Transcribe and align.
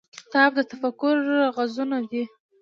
کتاب 0.17 0.51
د 0.57 0.59
تفکر 0.71 1.15
غزونه 1.55 1.97
ده. 2.09 2.23